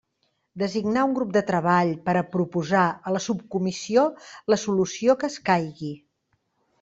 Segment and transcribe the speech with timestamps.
[0.59, 4.07] Designar un Grup de Treball per a proposar a la Subcomissió
[4.55, 5.93] la solució que escaigui.